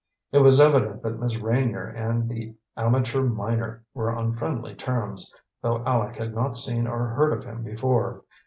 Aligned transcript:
It 0.31 0.39
was 0.39 0.59
evident 0.59 1.03
that 1.03 1.19
Miss 1.19 1.35
Reynier 1.39 1.85
and 1.95 2.27
the 2.27 2.55
amateur 2.75 3.21
miner 3.21 3.83
were 3.93 4.09
on 4.09 4.33
friendly 4.35 4.73
terms, 4.73 5.31
though 5.61 5.83
Aleck 5.85 6.15
had 6.15 6.33
not 6.33 6.57
seen 6.57 6.87
or 6.87 7.09
heard 7.09 7.31
of 7.31 7.43
him 7.43 7.61
before. 7.61 8.23